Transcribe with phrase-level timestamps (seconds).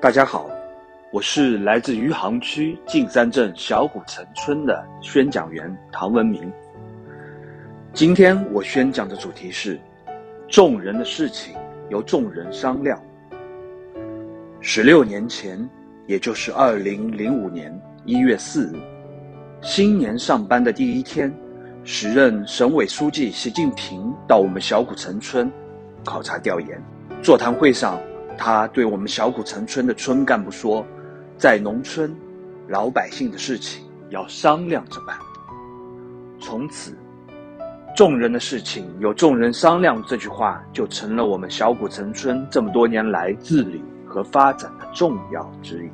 [0.00, 0.48] 大家好，
[1.12, 6.50] 我是来自余杭区径山镇小古城村的宣讲员唐文明。
[7.92, 9.78] 今天我宣讲的主题是：
[10.48, 11.54] 众人的事情
[11.90, 12.98] 由众人商量。
[14.62, 15.68] 十六年前，
[16.06, 17.70] 也就是二零零五年
[18.06, 18.76] 一月四日，
[19.60, 21.30] 新年上班的第一天，
[21.84, 25.52] 时任省委书记习近平到我们小古城村
[26.06, 26.82] 考察调研。
[27.20, 28.00] 座谈会上。
[28.42, 30.82] 他对我们小古城村的村干部说
[31.36, 32.16] ：“在农村，
[32.68, 35.14] 老百姓的事情要商量着办。”
[36.40, 36.96] 从此
[37.94, 45.90] ，“众人的事情由众人商量”这句话就成了我们小古城村这么多年来治理和发展的重要指引。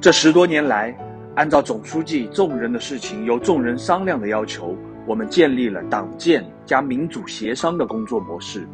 [0.00, 0.96] 这十多年来，
[1.34, 4.74] 按照总书记“众人的事情由众人商量”的要求，
[5.04, 8.66] 我们建立了党建加民主协商的工作模式。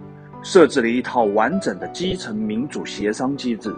[0.42, 3.74] 设置了一套完整的基层民主协商机制，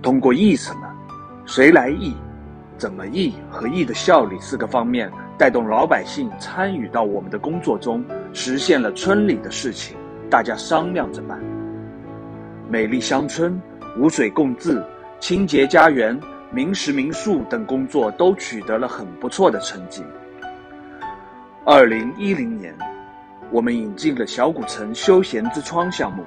[0.00, 0.80] 通过议什么、
[1.46, 2.14] 谁来议、
[2.76, 9.96] 怎么议和议的效率四个方面，带动老百姓参与到我们的工作中，实现了村里的事情
[10.30, 11.40] 大家商量着办。
[12.70, 13.60] 美丽乡村、
[13.98, 14.82] 五水共治、
[15.18, 16.18] 清洁家园、
[16.52, 20.04] 民食民宿等工作都取得了很不错的成绩。
[21.64, 22.72] 二零一零年。
[23.50, 26.22] 我们引进了小古城休闲之窗项目，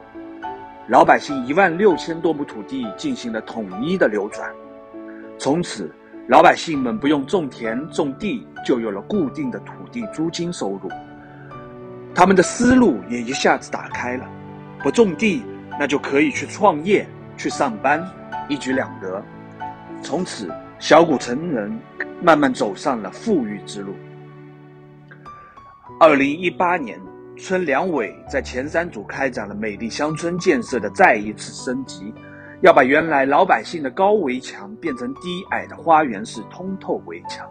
[0.87, 4.51] 老百姓一万六千多亩土地进行了统一的流转，
[5.37, 5.93] 从此
[6.27, 10.89] 老百姓们不用种田种地，就有了固定的土地租金收入。
[12.15, 14.27] 他们的思路也一下子打开了，
[14.81, 15.43] 不种地
[15.79, 18.03] 那就可以去创业、去上班，
[18.49, 19.23] 一举两得。
[20.01, 21.79] 从此，小古城人
[22.19, 23.93] 慢慢走上了富裕之路。
[25.99, 26.99] 二零一八年。
[27.41, 32.13] 村两委在前三组开展了美丽乡村建设的再一次升级，
[32.61, 37.49] 要把原来老百姓的高围墙变成低矮的花园式通透围墙。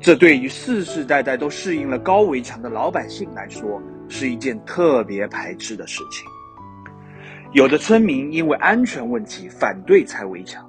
[0.00, 6.24] 这对于世世代代都适应了高围墙的老百姓来说，是一件特别排斥的事情。
[7.52, 10.64] 有的村民因为安全问题反对拆围墙，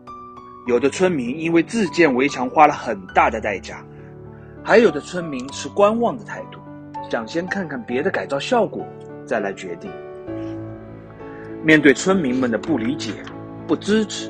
[0.65, 3.85] 有的村民因为自建围墙花了很大的代价，
[4.63, 6.59] 还有的村民持观望的态度。
[7.15, 8.85] 想先看看别的改造效果，
[9.25, 9.89] 再来决定。
[11.63, 13.13] 面对村民们的不理解、
[13.65, 14.29] 不支持，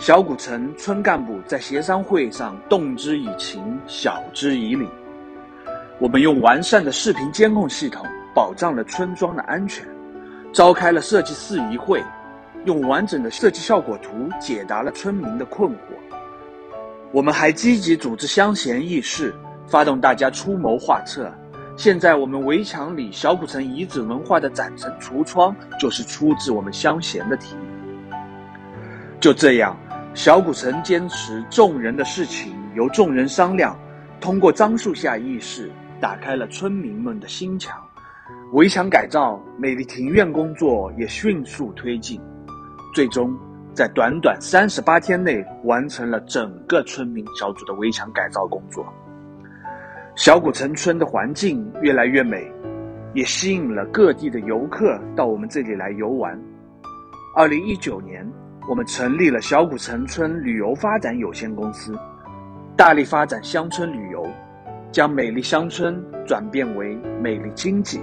[0.00, 4.84] 小古城村干部在协商会上动之以情，晓之以理。
[6.00, 8.04] 我们用完善的视频监控系统
[8.34, 9.86] 保障了村庄的安全，
[10.52, 12.02] 召开了设计事宜会，
[12.64, 15.76] 用完整的设计效果图解答了村民的困惑。
[17.12, 19.32] 我们还积极组织乡贤议事，
[19.68, 21.32] 发动大家出谋划策。
[21.74, 28.12] 现在我们围墙里小古城遗址文化的展陈橱窗，就是出自我们乡贤的提议。
[29.18, 29.76] 就这样，
[30.14, 33.76] 小古城坚持众人的事情由众人商量，
[34.20, 37.82] 通过樟树下议事，打开了村民们的心墙。
[38.52, 42.20] 围墙改造、美丽庭院工作也迅速推进，
[42.94, 43.34] 最终
[43.74, 48.84] 在短短三十八天内完成了整个村民小组的围墙改造工作。
[50.14, 52.46] 小古城村的环境越来越美，
[53.14, 56.38] 也吸引了各地的游客到我们这里来游玩。
[57.34, 58.30] 二零一九年，
[58.68, 61.98] 我们成立了小古城村旅游发展有限公司，
[62.76, 64.22] 大力发展乡村旅游，
[64.90, 67.98] 将美丽乡村转变为美丽经济。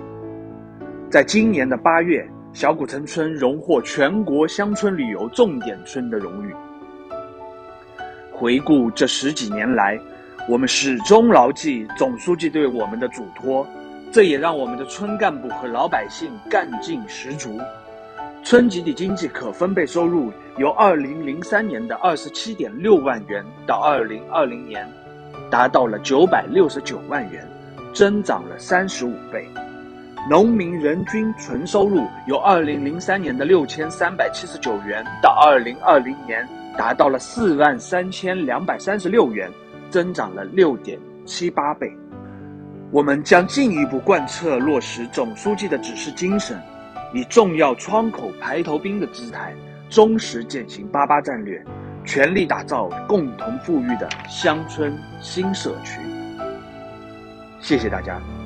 [1.11, 6.51] 在今年的八月，小古城村荣获全国乡村旅游重点村的荣誉。
[8.33, 9.99] 回顾这十几年来，
[10.47, 13.67] 我们始终牢记总书记对我们的嘱托，
[14.11, 17.59] 这也让我们的村干部和老百姓干劲十足。
[18.43, 24.87] 村集体经济可分配收入由2003年的27.6万元到2020年
[25.51, 27.47] 达到了969万元，
[27.93, 29.47] 增长了35倍。
[30.29, 36.47] 农民人均纯收入由2003年的6379元到2020年
[36.77, 39.51] 达到了4万3236元。
[39.89, 41.91] 增长了六点七八倍，
[42.91, 46.59] 我们将进一步贯彻落实总书记的指示精神，
[47.13, 49.53] 以重要窗口排头兵的姿态，
[49.89, 51.63] 忠实践行八八战略，
[52.05, 55.99] 全力打造共同富裕的乡村新社区。
[57.59, 58.38] 谢谢大家。